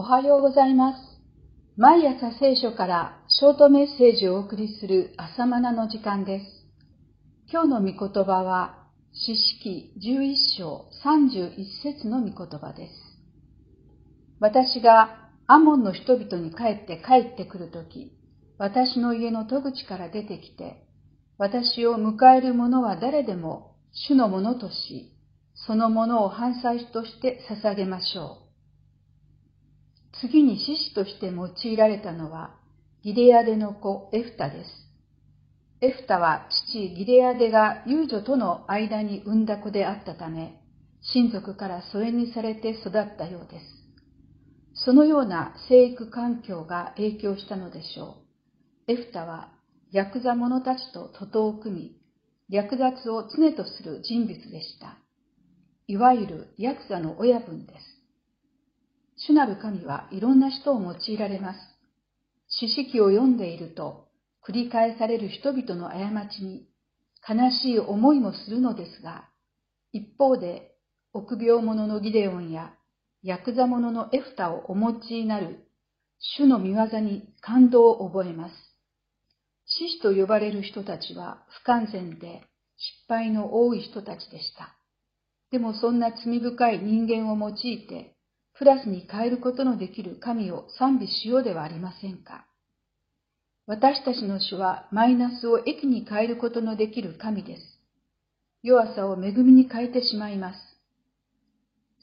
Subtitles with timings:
[0.00, 0.98] おはようございます。
[1.76, 6.44] 毎朝聖書からショートメッセージをお送りする朝マナの時間です。
[7.50, 11.50] 今日の御言葉は、詩式11章31
[11.82, 12.92] 節の御言葉です。
[14.38, 18.12] 私がアモンの人々に帰って帰ってくるとき、
[18.56, 20.86] 私の家の戸口から出てきて、
[21.38, 25.12] 私を迎える者は誰でも主のものとし、
[25.66, 28.47] そのものを反祭として捧げましょう。
[30.20, 32.54] 次に獅子として用いられたのは、
[33.02, 34.70] ギレアデの子エフタです。
[35.80, 40.60] エフタは父ギレアデが遊女との間に産んだ子であったため、
[41.00, 44.84] 親族から疎遠にされて育ったようです。
[44.84, 48.16] そのような生育環境が影響したのでしょ
[48.88, 48.92] う。
[48.92, 49.52] エフタは
[49.92, 51.96] ヤクザ者たちと徒党を組み、
[52.50, 54.98] 略奪を常とする人物でした。
[55.86, 57.97] いわゆるヤクザの親分です。
[59.18, 61.58] 主なる神はいろんな人を用いられます。
[62.48, 64.06] 詩式を読んでいると、
[64.46, 66.66] 繰り返される人々の過ちに
[67.28, 69.28] 悲しい思いもするのですが、
[69.92, 70.74] 一方で、
[71.12, 72.74] 臆病者のギデオンや
[73.22, 75.66] ヤクザ者のエフタをお持ちになる
[76.20, 78.54] 主の見業に感動を覚えます。
[79.66, 82.42] 獅子と呼ばれる人たちは不完全で
[82.76, 84.76] 失敗の多い人たちでした。
[85.50, 88.14] でもそんな罪深い人間を用いて
[88.58, 92.44] プラスに変えることのできる神を賛美しようではありませんか？
[93.66, 97.62] 私たちの主はマイナスを益に変えることのできる神です。
[98.64, 100.58] 弱さを恵みに変えてしまいます。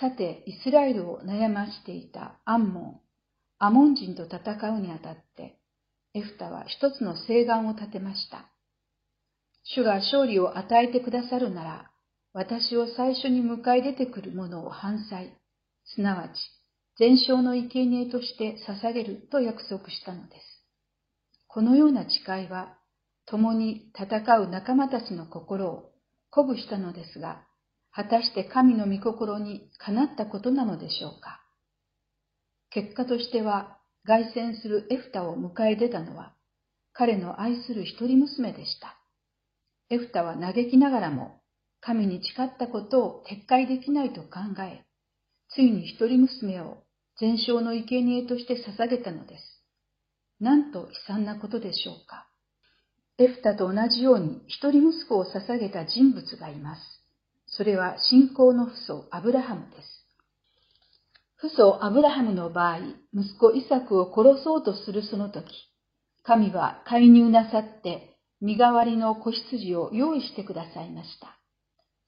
[0.00, 3.00] さて、イスラエルを悩ましていたアンモン、
[3.58, 5.58] アモン人と戦うにあたって、
[6.14, 8.46] エフタは一つの誓願を立てました。
[9.64, 11.90] 主が勝利を与えてくださるなら、
[12.32, 15.34] 私を最初に迎え出てくる者を反対、
[15.94, 16.34] すなわち
[16.98, 20.42] 全焼の生贄として捧げると約束したのです。
[21.46, 22.76] このような誓いは、
[23.26, 25.92] 共に戦う仲間たちの心を
[26.32, 27.44] 鼓舞したのですが、
[27.92, 31.40] 果たして神の御心にかなったことなのでしょうか。
[32.70, 36.34] 結果としては、凱旋するエフタを迎え出たのは、
[36.92, 38.96] 彼の愛する一人娘でした。
[39.90, 41.40] エフタは嘆きながらも、
[41.80, 44.28] 神に誓ったことを撤回できないと考
[44.62, 44.84] え、
[45.50, 46.82] ついに一人娘を
[47.18, 49.64] 全焼の生贄として捧げたのです。
[50.40, 52.28] なんと悲惨なことでしょうか。
[53.18, 56.80] エフタと同じように一人息子を捧げた人物がいます。
[57.46, 59.98] それは信仰の父祖アブラハムです。
[61.38, 62.78] 父祖アブラハムの場合、
[63.12, 65.46] 息子イサクを殺そうとするその時、
[66.22, 71.38] 神は介入なさって身代わりの子羊を用意してくださいました。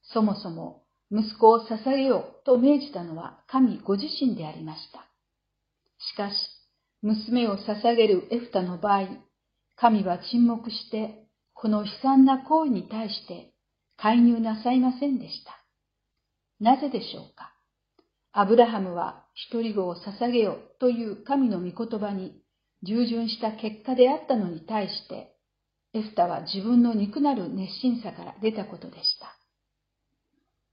[0.03, 0.80] そもそも
[1.11, 4.99] 息子を捧げようと命じたのは神ご自身でありました。
[5.99, 6.33] しかし、
[7.01, 9.07] 娘を捧げるエフタの場合、
[9.75, 13.51] 神は沈黙して、この悲惨な行為に対して
[13.97, 15.51] 介入なさいませんでした。
[16.59, 17.53] なぜでしょうか？
[18.31, 22.41] アブラハムは一人子を捧げよという神の御言葉に
[22.83, 25.35] 従順した結果であったのに対して、
[25.93, 29.35] エフタは自分の肉なる熱心さから出たことでした。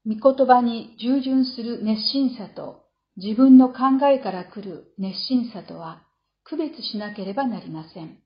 [0.09, 2.87] 御言葉に従順する熱心さと
[3.17, 6.03] 自分の考えから来る熱心さとは
[6.45, 8.17] 区別しなければなりません。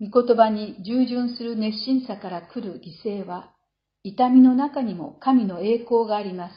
[0.00, 3.52] 御言葉に従順する熱心さから来る犠牲は
[4.02, 6.54] 痛みの中にも神の栄光があります。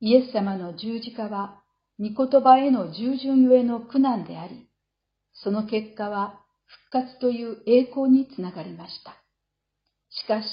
[0.00, 1.60] イエス様の十字架は
[1.98, 4.66] 御言葉への従順ゆえの苦難であり、
[5.34, 6.40] その結果は
[6.90, 9.14] 復活という栄光につながりました。
[10.08, 10.46] しかし、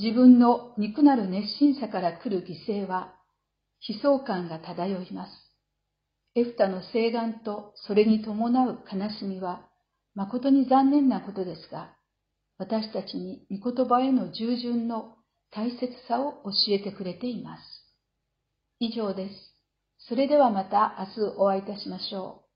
[0.00, 3.16] 自分の肉なる熱心さから来る犠牲は、
[3.86, 5.32] 悲壮感が漂います。
[6.36, 9.68] エフタの誓願とそれに伴う悲しみは、
[10.14, 11.96] 誠に残念なことですが、
[12.58, 15.16] 私たちに御言葉への従順の
[15.50, 17.62] 大切さを教えてくれています。
[18.78, 19.34] 以上です。
[20.08, 22.47] それではまた明日お会いいたしましょう。